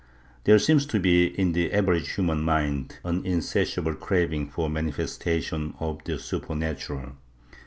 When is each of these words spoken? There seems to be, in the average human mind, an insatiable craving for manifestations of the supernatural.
There 0.45 0.57
seems 0.57 0.87
to 0.87 0.99
be, 0.99 1.25
in 1.27 1.51
the 1.51 1.71
average 1.71 2.15
human 2.15 2.41
mind, 2.41 2.97
an 3.05 3.23
insatiable 3.23 3.93
craving 3.93 4.49
for 4.49 4.67
manifestations 4.67 5.75
of 5.79 6.03
the 6.05 6.17
supernatural. 6.17 7.17